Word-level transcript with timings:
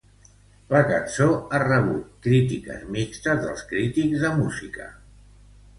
La 0.75 0.79
cançó 0.91 1.27
ha 1.35 1.59
rebut 1.65 2.09
crítiques 2.29 2.89
mixtes 2.97 3.45
dels 3.47 3.65
crítics 3.75 4.27
de 4.27 4.35
música. 4.43 4.91